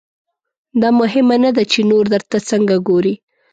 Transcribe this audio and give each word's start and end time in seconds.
دا 0.81 0.89
مهمه 1.01 1.35
نه 1.43 1.51
ده 1.55 1.63
چې 1.71 1.79
نور 1.91 2.05
درته 2.13 2.37
څنګه 2.49 2.75
ګوري. 2.87 3.13